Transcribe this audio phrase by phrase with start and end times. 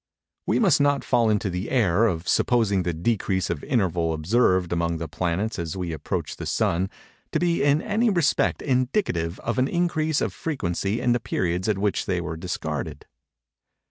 [0.47, 4.97] We must not fall into the error of supposing the decrease of interval observed among
[4.97, 6.89] the planets as we approach the Sun,
[7.33, 11.77] to be in any respect indicative of an increase of frequency in the periods at
[11.77, 13.05] which they were discarded.